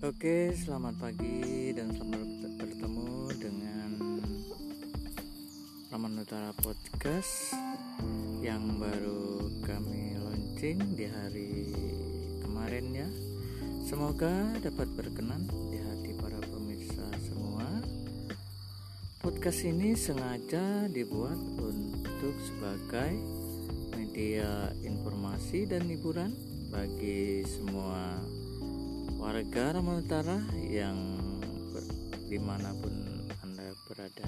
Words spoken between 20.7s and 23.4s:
dibuat untuk sebagai